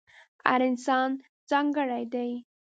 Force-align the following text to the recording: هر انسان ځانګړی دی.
هر 0.47 0.61
انسان 0.69 1.09
ځانګړی 1.49 2.03
دی. 2.13 2.31